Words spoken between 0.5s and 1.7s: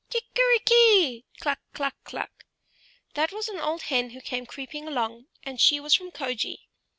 ki! kluk!